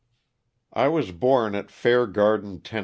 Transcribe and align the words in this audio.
T 0.75 0.87
WAS 0.87 1.11
born 1.11 1.53
at 1.53 1.69
Fair 1.69 2.07
Garden, 2.07 2.59
Tenn. 2.61 2.79